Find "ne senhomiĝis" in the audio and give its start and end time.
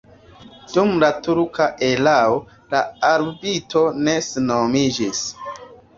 4.09-5.21